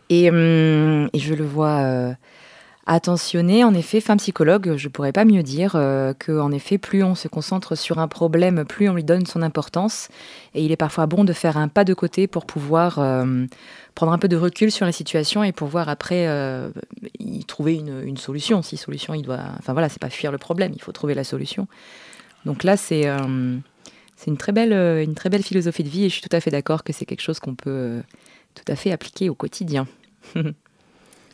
Et, 0.09 0.31
hum, 0.31 1.09
je 1.13 1.33
le 1.35 1.45
vois 1.45 1.79
euh, 1.81 2.13
attentionné. 2.87 3.63
En 3.63 3.73
effet, 3.73 3.99
femme 3.99 4.17
psychologue, 4.17 4.75
je 4.77 4.87
pourrais 4.87 5.11
pas 5.11 5.25
mieux 5.25 5.43
dire 5.43 5.73
euh, 5.75 6.13
que, 6.13 6.31
en 6.39 6.51
effet, 6.51 6.77
plus 6.77 7.03
on 7.03 7.15
se 7.15 7.27
concentre 7.27 7.75
sur 7.75 7.99
un 7.99 8.07
problème, 8.07 8.65
plus 8.65 8.89
on 8.89 8.95
lui 8.95 9.03
donne 9.03 9.25
son 9.25 9.41
importance. 9.41 10.07
Et 10.55 10.63
il 10.63 10.71
est 10.71 10.77
parfois 10.77 11.05
bon 11.05 11.25
de 11.25 11.33
faire 11.33 11.57
un 11.57 11.67
pas 11.67 11.83
de 11.83 11.93
côté 11.93 12.27
pour 12.27 12.45
pouvoir 12.45 12.99
euh, 12.99 13.45
prendre 13.93 14.13
un 14.13 14.17
peu 14.17 14.29
de 14.29 14.37
recul 14.37 14.71
sur 14.71 14.85
la 14.85 14.93
situation 14.93 15.43
et 15.43 15.51
pouvoir 15.51 15.89
après 15.89 16.27
euh, 16.27 16.69
y 17.19 17.43
trouver 17.43 17.75
une, 17.75 18.01
une 18.03 18.17
solution. 18.17 18.61
Si 18.61 18.77
solution, 18.77 19.13
il 19.13 19.21
doit. 19.21 19.41
Enfin 19.59 19.73
voilà, 19.73 19.89
c'est 19.89 20.01
pas 20.01 20.09
fuir 20.09 20.31
le 20.31 20.37
problème, 20.37 20.71
il 20.73 20.81
faut 20.81 20.93
trouver 20.93 21.13
la 21.13 21.25
solution. 21.25 21.67
Donc 22.45 22.63
là, 22.63 22.77
c'est 22.77 23.07
euh, 23.07 23.57
c'est 24.15 24.31
une 24.31 24.37
très 24.37 24.53
belle 24.53 24.73
une 25.03 25.13
très 25.13 25.29
belle 25.29 25.43
philosophie 25.43 25.83
de 25.83 25.89
vie 25.89 26.05
et 26.05 26.09
je 26.09 26.13
suis 26.13 26.27
tout 26.27 26.35
à 26.35 26.39
fait 26.39 26.51
d'accord 26.51 26.85
que 26.85 26.93
c'est 26.93 27.05
quelque 27.05 27.21
chose 27.21 27.39
qu'on 27.39 27.55
peut 27.55 28.01
tout 28.55 28.71
à 28.71 28.75
fait 28.77 28.91
appliquer 28.91 29.29
au 29.29 29.35
quotidien. 29.35 29.87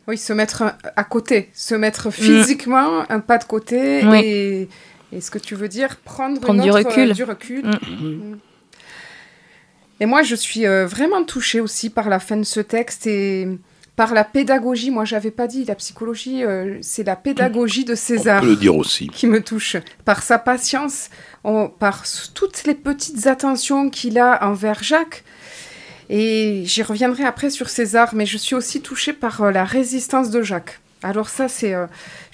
Oui, 0.07 0.17
se 0.17 0.33
mettre 0.33 0.63
à 0.95 1.03
côté, 1.03 1.49
se 1.53 1.75
mettre 1.75 2.11
physiquement 2.11 3.09
un 3.09 3.19
pas 3.21 3.37
de 3.37 3.45
côté 3.45 4.01
Oui. 4.05 4.19
et, 4.23 4.69
et 5.13 5.21
ce 5.21 5.31
que 5.31 5.39
tu 5.39 5.55
veux 5.55 5.69
dire, 5.69 5.97
prendre, 5.97 6.39
du 6.61 6.71
recul. 6.71 7.11
euh, 7.11 7.13
du 7.13 7.23
recul. 7.23 7.65
Mm. 7.65 8.37
Et 9.99 10.05
moi, 10.05 10.23
je 10.23 10.35
suis 10.35 10.65
euh, 10.67 10.85
vraiment 10.85 11.23
touchée 11.23 11.59
aussi 11.61 11.89
par 11.89 12.09
la 12.09 12.19
fin 12.19 12.35
de 12.35 12.43
ce 12.43 12.59
texte 12.59 13.07
et 13.07 13.47
par 13.95 14.13
la 14.13 14.23
pédagogie. 14.23 14.91
Moi, 14.91 15.05
j'avais 15.05 15.31
pas 15.31 15.47
dit 15.47 15.63
la 15.65 15.75
psychologie, 15.75 16.43
euh, 16.43 16.77
c'est 16.81 17.03
la 17.03 17.15
pédagogie 17.15 17.85
de 17.85 17.95
César. 17.95 18.39
On 18.39 18.45
peut 18.45 18.49
le 18.51 18.55
dire 18.57 18.75
aussi. 18.75 19.07
Qui 19.07 19.27
me 19.27 19.41
touche. 19.41 19.77
Par 20.03 20.23
sa 20.23 20.39
patience, 20.39 21.09
par 21.79 22.03
toutes 22.33 22.65
les 22.65 22.73
petites 22.75 23.27
attentions 23.27 23.89
qu'il 23.89 24.19
a 24.19 24.45
envers 24.45 24.83
Jacques. 24.83 25.23
Et 26.15 26.61
j'y 26.65 26.83
reviendrai 26.83 27.23
après 27.23 27.49
sur 27.49 27.69
César, 27.69 28.13
mais 28.13 28.27
je 28.27 28.37
suis 28.37 28.53
aussi 28.53 28.81
touchée 28.81 29.13
par 29.13 29.41
euh, 29.41 29.51
la 29.51 29.65
résistance 29.65 30.29
de 30.29 30.43
Jacques. 30.43 30.79
Alors 31.01 31.27
ça, 31.27 31.47
c'est... 31.47 31.73
Euh, 31.73 31.87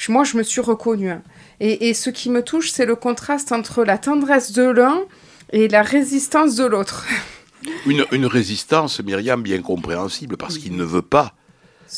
moi, 0.09 0.25
je 0.25 0.35
me 0.35 0.43
suis 0.43 0.59
reconnue. 0.59 1.11
Hein. 1.11 1.21
Et, 1.61 1.87
et, 1.87 1.93
ce 1.93 2.09
qui 2.09 2.29
me 2.29 2.43
touche, 2.43 2.71
c'est 2.71 2.85
le 2.85 2.97
contraste 2.97 3.53
entre 3.53 3.85
la 3.85 3.97
tendresse 3.97 4.51
de 4.51 4.63
l'un 4.63 4.99
et 5.53 5.69
la 5.69 5.81
résistance 5.81 6.57
de 6.57 6.65
l'autre. 6.65 7.05
Une, 7.85 8.05
une, 8.11 8.25
résistance, 8.25 9.01
Myriam, 9.01 9.41
bien 9.41 9.61
compréhensible, 9.61 10.35
parce 10.37 10.57
qu'il 10.57 10.77
ne 10.77 10.83
veut 10.83 11.01
pas 11.01 11.33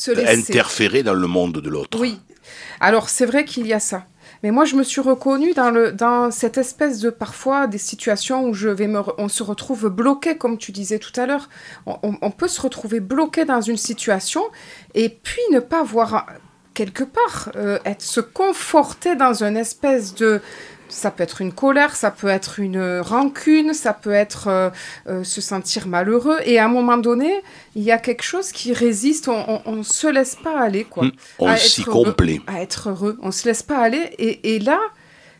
interférer 0.08 1.02
dans 1.04 1.14
le 1.14 1.26
monde 1.26 1.60
de 1.60 1.68
l'autre. 1.68 2.00
Oui. 2.00 2.18
Alors, 2.80 3.08
c'est 3.08 3.26
vrai 3.26 3.44
qu'il 3.44 3.66
y 3.66 3.72
a 3.72 3.78
ça. 3.78 4.06
Mais 4.42 4.50
moi, 4.50 4.64
je 4.64 4.74
me 4.74 4.82
suis 4.82 5.00
reconnue 5.00 5.54
dans, 5.54 6.30
cette 6.30 6.58
espèce 6.58 6.98
de 6.98 7.10
parfois 7.10 7.66
des 7.66 7.78
situations 7.78 8.48
où 8.48 8.54
on 9.18 9.28
se 9.28 9.42
retrouve 9.42 9.88
bloqué, 9.88 10.36
comme 10.36 10.58
tu 10.58 10.72
disais 10.72 10.98
tout 10.98 11.12
à 11.20 11.26
l'heure. 11.26 11.48
On, 11.86 12.16
on, 12.20 12.30
peut 12.30 12.48
se 12.48 12.60
retrouver 12.60 13.00
bloqué 13.00 13.44
dans 13.44 13.60
une 13.60 13.76
situation 13.76 14.42
et 14.94 15.08
puis 15.08 15.42
ne 15.52 15.60
pas 15.60 15.82
voir 15.82 16.26
quelque 16.74 17.04
part 17.04 17.52
euh, 17.56 17.78
être 17.84 18.02
se 18.02 18.20
conforter 18.20 19.14
dans 19.14 19.44
une 19.44 19.56
espèce 19.56 20.14
de 20.14 20.40
ça 20.92 21.10
peut 21.10 21.22
être 21.22 21.40
une 21.40 21.52
colère, 21.52 21.96
ça 21.96 22.10
peut 22.10 22.28
être 22.28 22.60
une 22.60 23.00
rancune, 23.00 23.74
ça 23.74 23.92
peut 23.92 24.12
être 24.12 24.48
euh, 24.48 24.70
euh, 25.08 25.24
se 25.24 25.40
sentir 25.40 25.86
malheureux. 25.86 26.38
Et 26.44 26.58
à 26.58 26.66
un 26.66 26.68
moment 26.68 26.98
donné, 26.98 27.42
il 27.74 27.82
y 27.82 27.90
a 27.90 27.98
quelque 27.98 28.22
chose 28.22 28.52
qui 28.52 28.72
résiste. 28.72 29.28
On 29.28 29.72
ne 29.72 29.82
se 29.82 30.06
laisse 30.06 30.36
pas 30.36 30.60
aller, 30.60 30.84
quoi. 30.84 31.04
Hum, 31.04 31.12
on 31.38 31.56
s'y 31.56 31.84
complaît. 31.84 32.40
À 32.46 32.62
être 32.62 32.90
heureux. 32.90 33.18
On 33.22 33.32
se 33.32 33.46
laisse 33.46 33.62
pas 33.62 33.78
aller. 33.78 34.10
Et, 34.18 34.54
et 34.54 34.58
là, 34.58 34.78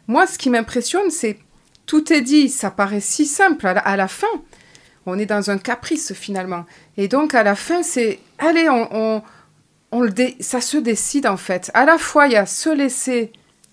moi, 0.09 0.26
ce 0.26 0.38
qui 0.38 0.50
m'impressionne, 0.50 1.11
c'est 1.11 1.38
tout 1.87 2.12
est 2.12 2.23
dit. 2.23 2.49
Ça 2.49 2.71
paraît 2.71 3.00
si 3.00 3.26
simple 3.26 3.66
à 3.66 3.97
la, 3.97 4.09
fin. 4.09 4.26
On 5.06 5.18
est 5.18 5.26
dans 5.26 5.50
un 5.50 5.59
caprice 5.59 6.12
finalement. 6.14 6.64
Et 6.97 7.09
donc 7.09 7.35
à 7.35 7.42
la 7.42 7.54
fin, 7.54 7.82
c'est 7.82 8.21
allez, 8.38 8.68
on, 8.68 9.23
on, 9.92 10.00
le 10.00 10.12
ça 10.40 10.61
se 10.61 10.76
décide 10.78 11.26
en 11.26 11.37
fait. 11.37 11.71
À 11.75 11.85
la 11.85 11.99
fois, 11.99 12.26
il 12.26 12.32
y 12.32 12.37
a 12.37 12.47
se 12.47 12.71
laisser 12.71 13.32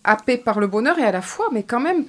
happé 0.10 0.38
par 0.38 0.60
le 0.60 0.68
bonheur 0.68 0.98
et 1.00 1.04
à 1.04 1.12
la 1.12 1.22
fois, 1.22 1.48
mais 1.52 1.64
quand 1.64 1.80
même, 1.80 2.06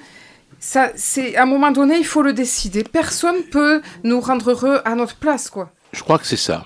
ça, 0.58 0.90
c'est 0.96 1.36
à 1.36 1.42
un 1.42 1.46
moment 1.46 1.70
donné, 1.70 1.96
il 1.98 2.06
faut 2.06 2.22
le 2.22 2.32
décider. 2.32 2.82
Personne 2.82 3.42
peut 3.50 3.82
nous 4.04 4.20
rendre 4.20 4.50
heureux 4.50 4.80
à 4.84 4.94
notre 4.94 5.16
place, 5.16 5.50
quoi. 5.50 5.70
Je 5.92 6.02
crois 6.02 6.18
que 6.18 6.26
c'est 6.26 6.36
ça. 6.36 6.64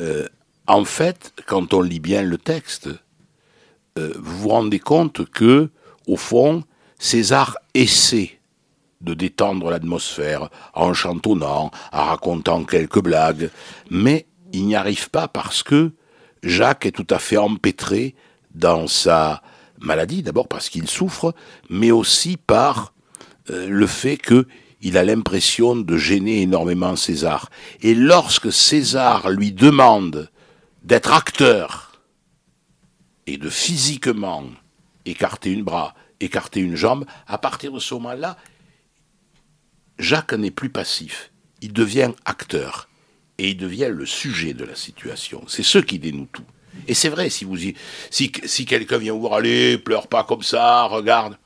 Euh, 0.00 0.26
en 0.66 0.84
fait, 0.84 1.32
quand 1.46 1.74
on 1.74 1.82
lit 1.82 2.00
bien 2.00 2.22
le 2.22 2.38
texte, 2.38 2.88
euh, 3.98 4.12
vous 4.18 4.42
vous 4.42 4.48
rendez 4.48 4.78
compte 4.78 5.28
que, 5.30 5.70
au 6.06 6.16
fond, 6.16 6.64
César 6.98 7.58
essaie 7.74 8.38
de 9.00 9.14
détendre 9.14 9.70
l'atmosphère 9.70 10.48
en 10.74 10.94
chantonnant, 10.94 11.70
en 11.92 12.04
racontant 12.04 12.64
quelques 12.64 13.02
blagues, 13.02 13.50
mais 13.90 14.26
il 14.52 14.66
n'y 14.66 14.76
arrive 14.76 15.10
pas 15.10 15.28
parce 15.28 15.62
que 15.62 15.92
Jacques 16.42 16.86
est 16.86 16.92
tout 16.92 17.06
à 17.10 17.18
fait 17.18 17.36
empêtré 17.36 18.14
dans 18.54 18.86
sa 18.86 19.42
maladie, 19.82 20.22
d'abord 20.22 20.48
parce 20.48 20.68
qu'il 20.68 20.88
souffre, 20.88 21.34
mais 21.68 21.90
aussi 21.90 22.36
par 22.36 22.94
euh, 23.50 23.68
le 23.68 23.86
fait 23.86 24.16
qu'il 24.16 24.96
a 24.96 25.04
l'impression 25.04 25.76
de 25.76 25.96
gêner 25.96 26.42
énormément 26.42 26.96
César. 26.96 27.50
Et 27.80 27.94
lorsque 27.94 28.52
César 28.52 29.30
lui 29.30 29.52
demande 29.52 30.30
d'être 30.82 31.12
acteur 31.12 32.00
et 33.26 33.36
de 33.36 33.48
physiquement 33.48 34.44
écarter 35.04 35.50
une 35.50 35.64
bras, 35.64 35.94
écarter 36.20 36.60
une 36.60 36.76
jambe, 36.76 37.04
à 37.26 37.38
partir 37.38 37.72
de 37.72 37.78
ce 37.78 37.94
moment-là, 37.94 38.36
Jacques 39.98 40.32
n'est 40.32 40.50
plus 40.50 40.70
passif, 40.70 41.32
il 41.60 41.72
devient 41.72 42.12
acteur 42.24 42.88
et 43.38 43.50
il 43.50 43.56
devient 43.56 43.90
le 43.90 44.06
sujet 44.06 44.54
de 44.54 44.64
la 44.64 44.74
situation. 44.74 45.44
C'est 45.48 45.62
ce 45.62 45.78
qui 45.78 45.98
dénoue 45.98 46.28
tout. 46.32 46.44
Et 46.88 46.94
c'est 46.94 47.08
vrai, 47.08 47.30
si, 47.30 47.44
vous 47.44 47.56
si, 48.10 48.32
si 48.44 48.64
quelqu'un 48.64 48.98
vient 48.98 49.12
vous 49.12 49.20
voir, 49.20 49.34
allez, 49.34 49.78
pleure 49.78 50.08
pas 50.08 50.24
comme 50.24 50.42
ça, 50.42 50.84
regarde, 50.84 51.36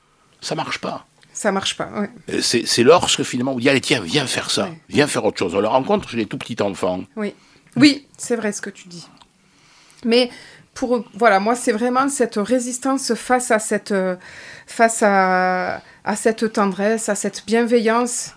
ça 0.40 0.54
marche 0.54 0.78
pas. 0.78 1.06
Ça 1.32 1.52
marche 1.52 1.76
pas, 1.76 1.90
oui. 1.94 2.06
Euh, 2.30 2.40
c'est 2.40 2.82
lorsque 2.82 3.22
finalement 3.22 3.52
vous 3.52 3.60
dites, 3.60 3.68
allez, 3.68 3.80
tiens, 3.80 4.00
viens 4.00 4.26
faire 4.26 4.50
ça, 4.50 4.70
viens 4.88 5.06
faire 5.06 5.24
autre 5.24 5.38
chose. 5.38 5.54
On 5.54 5.60
le 5.60 5.68
rencontre 5.68 6.08
chez 6.08 6.16
les 6.16 6.26
tout 6.26 6.38
petits 6.38 6.62
enfants. 6.62 7.04
Oui, 7.16 7.34
oui 7.76 8.06
c'est 8.16 8.36
vrai 8.36 8.52
ce 8.52 8.62
que 8.62 8.70
tu 8.70 8.88
dis. 8.88 9.06
Mais 10.04 10.30
pour, 10.72 11.04
voilà, 11.14 11.40
moi, 11.40 11.54
c'est 11.54 11.72
vraiment 11.72 12.08
cette 12.08 12.36
résistance 12.36 13.14
face 13.14 13.50
à 13.50 13.58
cette, 13.58 13.92
euh, 13.92 14.16
face 14.66 15.02
à, 15.02 15.82
à 16.04 16.16
cette 16.16 16.52
tendresse, 16.52 17.08
à 17.08 17.14
cette 17.14 17.44
bienveillance 17.46 18.32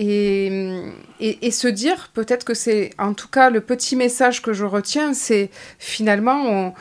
et, 0.00 1.38
et, 1.42 1.50
se 1.50 1.66
dire, 1.66 2.10
peut-être 2.14 2.44
que 2.44 2.54
c'est, 2.54 2.90
en 2.98 3.14
tout 3.14 3.26
cas, 3.26 3.50
le 3.50 3.60
petit 3.60 3.96
message 3.96 4.42
que 4.42 4.52
je 4.52 4.64
retiens, 4.64 5.12
c'est 5.12 5.50
finalement, 5.80 6.44
on, 6.46 6.72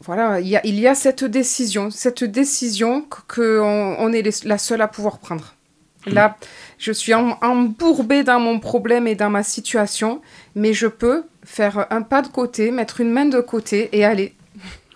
voilà, 0.00 0.40
il 0.40 0.48
y, 0.48 0.56
a, 0.56 0.66
il 0.66 0.80
y 0.80 0.88
a 0.88 0.96
cette 0.96 1.22
décision, 1.22 1.90
cette 1.90 2.24
décision 2.24 3.06
qu'on 3.28 3.96
on 3.98 4.12
est 4.12 4.44
la 4.44 4.58
seule 4.58 4.80
à 4.80 4.88
pouvoir 4.88 5.18
prendre. 5.18 5.54
Mm. 6.06 6.14
Là, 6.14 6.36
je 6.78 6.90
suis 6.90 7.14
embourbée 7.14 8.24
dans 8.24 8.40
mon 8.40 8.58
problème 8.58 9.06
et 9.06 9.14
dans 9.14 9.30
ma 9.30 9.44
situation, 9.44 10.20
mais 10.56 10.72
je 10.72 10.88
peux 10.88 11.22
faire 11.44 11.86
un 11.90 12.02
pas 12.02 12.22
de 12.22 12.28
côté, 12.28 12.72
mettre 12.72 13.00
une 13.00 13.10
main 13.10 13.26
de 13.26 13.40
côté 13.40 13.90
et 13.92 14.04
aller. 14.04 14.34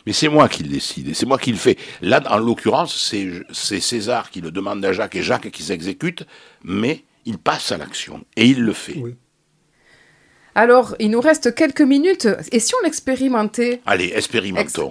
Mais 0.06 0.12
c'est 0.12 0.28
moi 0.28 0.48
qui 0.48 0.64
le 0.64 0.70
décide, 0.70 1.08
et 1.08 1.14
c'est 1.14 1.26
moi 1.26 1.38
qui 1.38 1.52
le 1.52 1.58
fais. 1.58 1.76
Là, 2.00 2.20
en 2.30 2.38
l'occurrence, 2.38 3.12
c'est 3.52 3.80
César 3.80 4.30
qui 4.30 4.40
le 4.40 4.50
demande 4.50 4.84
à 4.84 4.92
Jacques 4.92 5.14
et 5.14 5.22
Jacques 5.22 5.50
qui 5.52 5.62
s'exécute, 5.62 6.24
mais 6.64 7.04
il 7.30 7.38
passe 7.38 7.70
à 7.70 7.78
l'action 7.78 8.24
et 8.36 8.46
il 8.46 8.62
le 8.64 8.72
fait. 8.72 9.00
Alors, 10.56 10.96
il 10.98 11.10
nous 11.10 11.20
reste 11.20 11.54
quelques 11.54 11.80
minutes. 11.80 12.26
Et 12.50 12.58
si 12.58 12.74
on 12.74 12.84
l'expérimentait 12.84 13.80
Allez, 13.86 14.12
expérimentons. 14.14 14.90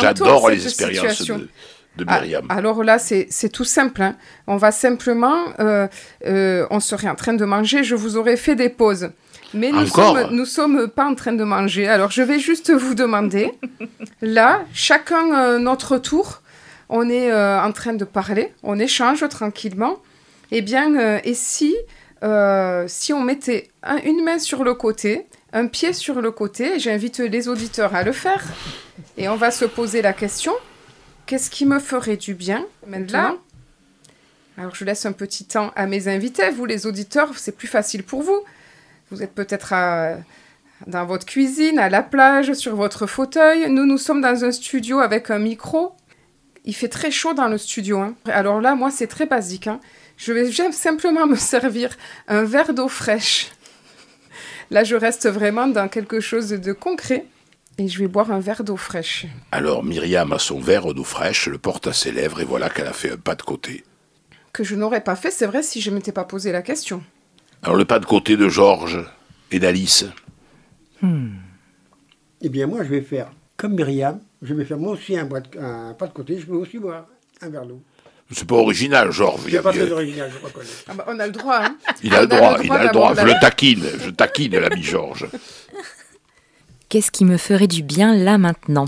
J'adore 0.00 0.48
les 0.48 0.64
expériences 0.64 1.26
de, 1.26 1.48
de 1.96 2.04
ah, 2.06 2.20
Myriam. 2.20 2.46
alors 2.50 2.84
là, 2.84 2.98
c'est 3.00 3.48
tout 3.52 3.64
simple. 3.64 4.00
Hein. 4.02 4.16
On 4.46 4.56
va 4.56 4.70
simplement, 4.70 5.38
euh, 5.58 5.88
euh, 6.24 6.66
on 6.70 6.78
serait 6.78 7.08
en 7.08 7.16
train 7.16 7.34
de 7.34 7.44
manger, 7.44 7.82
je 7.82 7.96
vous 7.96 8.16
aurais 8.16 8.36
fait 8.36 8.54
des 8.54 8.68
pauses. 8.68 9.10
Mais 9.54 9.70
nous 9.70 9.86
sommes, 9.86 10.28
nous 10.30 10.46
sommes 10.46 10.88
pas 10.88 11.04
en 11.04 11.14
train 11.14 11.34
de 11.34 11.44
manger. 11.44 11.88
Alors, 11.88 12.10
je 12.12 12.22
vais 12.22 12.38
juste 12.38 12.70
vous 12.70 12.94
demander, 12.94 13.50
là, 14.22 14.62
chacun 14.72 15.34
euh, 15.34 15.58
notre 15.58 15.98
tour, 15.98 16.42
on 16.88 17.10
est 17.10 17.32
en 17.32 17.72
train 17.72 17.94
de 17.94 18.04
parler, 18.04 18.52
on 18.62 18.78
échange 18.78 19.26
tranquillement. 19.28 19.96
Eh 20.54 20.60
bien, 20.60 20.94
euh, 20.96 21.18
et 21.24 21.32
si, 21.32 21.74
euh, 22.22 22.84
si 22.86 23.14
on 23.14 23.22
mettait 23.22 23.70
une 24.04 24.22
main 24.22 24.38
sur 24.38 24.64
le 24.64 24.74
côté, 24.74 25.26
un 25.54 25.66
pied 25.66 25.94
sur 25.94 26.20
le 26.20 26.30
côté, 26.30 26.78
j'invite 26.78 27.20
les 27.20 27.48
auditeurs 27.48 27.94
à 27.94 28.02
le 28.02 28.12
faire, 28.12 28.44
et 29.16 29.30
on 29.30 29.36
va 29.36 29.50
se 29.50 29.64
poser 29.64 30.02
la 30.02 30.12
question, 30.12 30.52
qu'est-ce 31.24 31.50
qui 31.50 31.64
me 31.64 31.78
ferait 31.78 32.18
du 32.18 32.34
bien 32.34 32.66
maintenant? 32.86 33.38
Alors 34.58 34.74
je 34.74 34.84
laisse 34.84 35.06
un 35.06 35.12
petit 35.12 35.46
temps 35.46 35.72
à 35.74 35.86
mes 35.86 36.08
invités, 36.08 36.50
vous 36.50 36.66
les 36.66 36.86
auditeurs, 36.86 37.30
c'est 37.34 37.56
plus 37.56 37.68
facile 37.68 38.04
pour 38.04 38.22
vous. 38.22 38.42
Vous 39.10 39.22
êtes 39.22 39.32
peut-être 39.32 39.72
dans 40.86 41.06
votre 41.06 41.24
cuisine, 41.24 41.78
à 41.78 41.88
la 41.88 42.02
plage, 42.02 42.52
sur 42.52 42.76
votre 42.76 43.06
fauteuil. 43.06 43.70
Nous, 43.70 43.86
nous 43.86 43.98
sommes 43.98 44.20
dans 44.20 44.44
un 44.44 44.52
studio 44.52 45.00
avec 45.00 45.30
un 45.30 45.38
micro. 45.38 45.94
Il 46.64 46.74
fait 46.74 46.88
très 46.88 47.10
chaud 47.10 47.34
dans 47.34 47.48
le 47.48 47.58
studio. 47.58 48.00
Hein. 48.00 48.14
Alors 48.26 48.60
là, 48.60 48.74
moi, 48.74 48.90
c'est 48.90 49.06
très 49.06 49.26
basique. 49.26 49.66
Hein. 49.66 49.80
Je 50.24 50.32
vais 50.32 50.52
simplement 50.70 51.26
me 51.26 51.34
servir 51.34 51.96
un 52.28 52.44
verre 52.44 52.74
d'eau 52.74 52.86
fraîche. 52.86 53.50
Là, 54.70 54.84
je 54.84 54.94
reste 54.94 55.28
vraiment 55.28 55.66
dans 55.66 55.88
quelque 55.88 56.20
chose 56.20 56.50
de 56.50 56.72
concret. 56.72 57.26
Et 57.76 57.88
je 57.88 57.98
vais 57.98 58.06
boire 58.06 58.30
un 58.30 58.38
verre 58.38 58.62
d'eau 58.62 58.76
fraîche. 58.76 59.26
Alors 59.50 59.82
Myriam 59.82 60.32
a 60.32 60.38
son 60.38 60.60
verre 60.60 60.94
d'eau 60.94 61.02
fraîche, 61.02 61.48
le 61.48 61.58
porte 61.58 61.88
à 61.88 61.92
ses 61.92 62.12
lèvres 62.12 62.40
et 62.40 62.44
voilà 62.44 62.68
qu'elle 62.68 62.86
a 62.86 62.92
fait 62.92 63.12
un 63.12 63.16
pas 63.16 63.34
de 63.34 63.42
côté. 63.42 63.82
Que 64.52 64.62
je 64.62 64.76
n'aurais 64.76 65.02
pas 65.02 65.16
fait, 65.16 65.30
c'est 65.32 65.46
vrai, 65.46 65.62
si 65.62 65.80
je 65.80 65.90
ne 65.90 65.96
m'étais 65.96 66.12
pas 66.12 66.24
posé 66.24 66.52
la 66.52 66.62
question. 66.62 67.02
Alors 67.62 67.76
le 67.76 67.86
pas 67.86 67.98
de 67.98 68.04
côté 68.04 68.36
de 68.36 68.48
Georges 68.48 69.04
et 69.50 69.58
d'Alice 69.58 70.04
hmm. 71.00 71.30
Eh 72.42 72.48
bien 72.48 72.66
moi 72.66 72.84
je 72.84 72.90
vais 72.90 73.00
faire 73.00 73.32
comme 73.56 73.74
Myriam, 73.74 74.20
je 74.42 74.52
vais 74.52 74.66
faire 74.66 74.78
moi 74.78 74.92
aussi 74.92 75.16
un, 75.16 75.28
un 75.58 75.94
pas 75.94 76.06
de 76.06 76.12
côté, 76.12 76.38
je 76.38 76.46
vais 76.46 76.52
aussi 76.52 76.78
boire 76.78 77.06
un 77.40 77.48
verre 77.48 77.66
d'eau. 77.66 77.80
C'est 78.32 78.46
pas 78.46 78.56
original, 78.56 79.10
genre. 79.10 79.38
C'est 79.44 79.60
pas 79.60 79.72
très 79.72 79.90
original, 79.90 80.30
je 80.32 80.44
reconnais. 80.44 80.66
Ah 80.88 80.94
bah, 80.94 81.04
on 81.08 81.18
a 81.18 81.26
le 81.26 81.32
droit, 81.32 81.60
hein. 81.64 81.76
Il 82.02 82.14
a 82.14 82.22
le 82.22 82.26
droit, 82.26 82.58
il 82.62 82.72
a 82.72 82.84
le 82.84 82.90
droit. 82.90 83.14
Je 83.14 83.26
le 83.26 83.34
taquine, 83.40 83.84
je 84.00 84.10
taquine 84.10 84.58
l'ami 84.58 84.82
Georges. 84.82 85.26
Qu'est-ce 86.88 87.10
qui 87.10 87.24
me 87.24 87.38
ferait 87.38 87.68
du 87.68 87.82
bien 87.82 88.14
là 88.14 88.38
maintenant? 88.38 88.86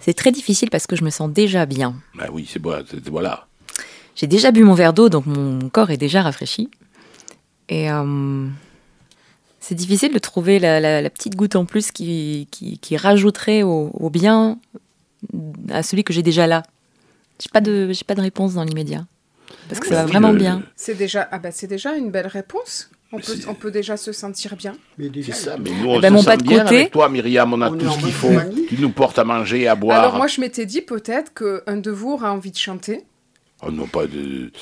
C'est 0.00 0.14
très 0.14 0.32
difficile 0.32 0.70
parce 0.70 0.86
que 0.86 0.96
je 0.96 1.04
me 1.04 1.10
sens 1.10 1.30
déjà 1.30 1.66
bien. 1.66 1.94
Bah 2.14 2.26
oui, 2.32 2.48
c'est 2.50 2.60
voilà. 3.08 3.46
J'ai 4.16 4.26
déjà 4.26 4.50
bu 4.50 4.64
mon 4.64 4.74
verre 4.74 4.92
d'eau, 4.92 5.08
donc 5.08 5.26
mon 5.26 5.68
corps 5.68 5.90
est 5.90 5.96
déjà 5.96 6.22
rafraîchi. 6.22 6.68
Et 7.68 7.90
euh, 7.90 8.48
C'est 9.60 9.74
difficile 9.74 10.12
de 10.12 10.18
trouver 10.18 10.58
la, 10.58 11.08
petite 11.10 11.36
goutte 11.36 11.54
en 11.54 11.64
plus 11.64 11.92
qui, 11.92 12.48
qui, 12.50 12.96
rajouterait 12.96 13.62
au, 13.62 14.10
bien 14.10 14.58
à 15.70 15.82
celui 15.82 16.02
que 16.02 16.12
j'ai 16.12 16.22
déjà 16.22 16.46
là. 16.46 16.64
J'ai 17.40 17.48
pas 17.52 17.60
de, 17.60 17.90
j'ai 17.92 18.04
pas 18.04 18.14
de 18.14 18.20
réponse 18.20 18.54
dans 18.54 18.64
l'immédiat. 18.64 19.06
Parce 19.68 19.80
que 19.80 19.88
ça 19.88 19.94
va 19.96 20.06
vraiment 20.06 20.32
bien. 20.32 20.62
C'est 20.76 20.94
déjà, 20.94 21.28
ah 21.30 21.38
bah 21.38 21.50
c'est 21.50 21.66
déjà 21.66 21.94
une 21.96 22.10
belle 22.10 22.26
réponse. 22.26 22.90
On 23.12 23.18
peut, 23.18 23.34
on 23.48 23.54
peut, 23.54 23.72
déjà 23.72 23.96
se 23.96 24.12
sentir 24.12 24.54
bien. 24.54 24.74
C'est 24.96 25.32
ça, 25.32 25.56
mais 25.58 25.70
nous, 25.70 25.88
on 25.88 25.98
eh 25.98 26.00
ben, 26.00 26.16
se 26.16 26.24
sent 26.24 26.36
bien 26.36 26.62
côté. 26.62 26.76
avec 26.76 26.90
toi, 26.92 27.08
Myriam. 27.08 27.52
On 27.52 27.60
a 27.60 27.70
tout 27.70 27.90
ce 27.90 27.98
qu'il 27.98 28.12
faut. 28.12 28.30
Tu 28.68 28.76
nous 28.78 28.90
portes 28.90 29.18
à 29.18 29.24
manger, 29.24 29.66
à 29.66 29.74
boire. 29.74 29.98
Alors 29.98 30.16
moi, 30.16 30.28
je 30.28 30.40
m'étais 30.40 30.64
dit 30.64 30.80
peut-être 30.80 31.32
qu'un 31.34 31.76
de 31.76 31.90
vous 31.90 32.12
aura 32.12 32.32
envie 32.32 32.52
de 32.52 32.56
chanter. 32.56 33.02
Oh 33.62 33.70
non, 33.72 33.86
pas, 33.86 34.06
de... 34.06 34.52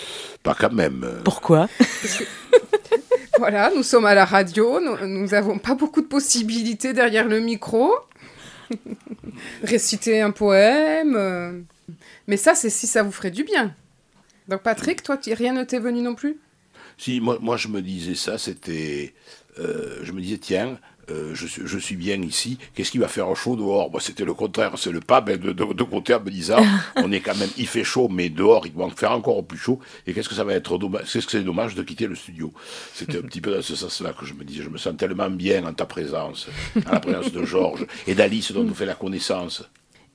pas 0.43 0.55
quand 0.55 0.73
même. 0.73 1.07
Pourquoi 1.25 1.69
Voilà, 3.39 3.71
nous 3.77 3.83
sommes 3.83 4.07
à 4.07 4.15
la 4.15 4.25
radio, 4.25 4.81
nous 4.81 5.27
n'avons 5.27 5.59
pas 5.59 5.75
beaucoup 5.75 6.01
de 6.01 6.07
possibilités 6.07 6.93
derrière 6.93 7.29
le 7.29 7.41
micro. 7.41 7.93
Réciter 9.63 10.23
un 10.23 10.31
poème. 10.31 11.67
Mais 12.29 12.37
ça, 12.37 12.55
c'est 12.55 12.71
si 12.71 12.87
ça 12.87 13.03
vous 13.03 13.11
ferait 13.11 13.33
du 13.33 13.43
bien. 13.43 13.75
Donc 14.47 14.63
Patrick, 14.63 15.03
toi, 15.03 15.19
rien 15.27 15.55
ne 15.55 15.65
t'est 15.65 15.81
venu 15.81 16.03
non 16.03 16.15
plus? 16.15 16.39
Si, 16.97 17.21
moi, 17.21 17.39
moi 17.41 17.57
je 17.57 17.69
me 17.69 17.83
disais 17.83 18.15
ça, 18.15 18.39
c'était... 18.39 19.15
Euh, 19.59 20.01
je 20.05 20.13
me 20.13 20.21
disais, 20.21 20.39
tiens, 20.39 20.79
euh, 21.11 21.35
je, 21.35 21.79
suis 21.79 21.97
bien 21.97 22.21
ici, 22.21 22.59
qu'est-ce 22.75 22.91
qui 22.91 22.99
va 22.99 23.09
faire 23.09 23.35
chaud 23.35 23.57
dehors? 23.57 23.91
Bah, 23.91 23.99
C'était 24.01 24.25
le 24.25 24.35
contraire, 24.35 24.75
c'est 24.77 24.93
le 24.93 25.01
pape 25.01 25.31
de, 25.31 25.53
de, 25.53 25.73
de, 25.73 25.83
côté 25.83 26.15
en 26.15 26.21
me 26.21 26.31
disant, 26.31 26.63
on 26.97 27.11
est 27.11 27.21
quand 27.21 27.37
même, 27.37 27.49
il 27.57 27.67
fait 27.67 27.83
chaud, 27.83 28.09
mais 28.09 28.29
dehors, 28.29 28.67
il 28.67 28.73
va 28.73 28.89
faire 28.91 29.13
encore 29.13 29.45
plus 29.45 29.59
chaud, 29.59 29.81
et 30.07 30.13
qu'est-ce 30.13 30.29
que 30.29 30.35
ça 30.35 30.45
va 30.45 30.53
être 30.53 30.77
dommage, 30.79 31.11
qu'est-ce 31.11 31.27
que 31.27 31.33
c'est 31.33 31.43
dommage 31.43 31.75
de 31.75 31.83
quitter 31.83 32.07
le 32.07 32.15
studio? 32.15 32.53
C'était 32.95 33.19
un 33.19 33.23
petit 33.23 33.41
peu 33.41 33.53
dans 33.55 33.63
ce 33.63 33.75
sens-là 33.75 34.13
que 34.13 34.27
je 34.27 34.35
me 34.35 34.45
disais, 34.45 34.63
je 34.63 34.69
me 34.69 34.79
sens 34.79 34.97
tellement 34.97 35.31
bien 35.31 35.67
en 35.67 35.73
ta 35.73 35.87
présence, 35.87 36.49
en 36.87 36.93
la 36.93 37.01
présence 37.01 37.33
de 37.33 37.45
Georges 37.45 37.87
et 38.07 38.15
d'Alice 38.15 38.53
dont 38.53 38.65
nous 38.65 38.75
fait 38.75 38.87
la 38.87 38.95
connaissance. 38.95 39.65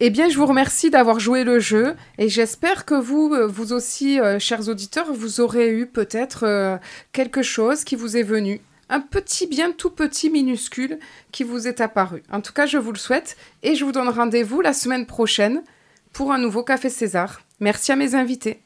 Eh 0.06 0.10
bien, 0.10 0.28
je 0.28 0.38
vous 0.38 0.46
remercie 0.46 0.90
d'avoir 0.90 1.22
joué 1.22 1.46
le 1.46 1.62
jeu 1.62 1.96
et 2.18 2.28
j'espère 2.28 2.84
que 2.84 2.94
vous, 2.94 3.34
euh, 3.34 3.48
vous 3.48 3.72
aussi, 3.72 4.20
euh, 4.20 4.38
chers 4.38 4.68
auditeurs, 4.68 5.14
vous 5.14 5.40
aurez 5.40 5.70
eu 5.70 5.88
peut-être 5.88 6.78
quelque 7.14 7.42
chose 7.42 7.86
qui 7.86 7.96
vous 7.96 8.18
est 8.18 8.24
venu 8.24 8.60
un 8.90 9.00
petit 9.00 9.48
bien 9.48 9.72
tout 9.72 9.90
petit 9.90 10.30
minuscule 10.30 11.00
qui 11.32 11.46
vous 11.46 11.70
est 11.70 11.80
apparu. 11.80 12.22
En 12.30 12.42
tout 12.42 12.52
cas, 12.52 12.66
je 12.66 12.78
vous 12.78 12.92
le 12.92 12.98
souhaite 12.98 13.38
et 13.64 13.76
je 13.76 13.86
vous 13.86 13.94
donne 13.94 14.10
rendez-vous 14.10 14.60
la 14.60 14.74
semaine 14.74 15.06
prochaine 15.06 15.64
pour 16.12 16.34
un 16.34 16.38
nouveau 16.38 16.64
Café 16.64 16.90
César. 16.90 17.40
Merci 17.62 17.94
à 17.94 17.96
mes 17.96 18.14
invités. 18.14 18.60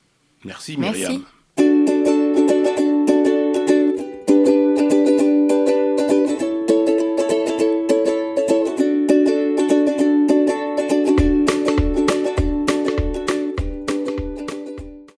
Merci 0.43 0.75
Myriam. 0.75 1.11
Merci. 1.11 1.25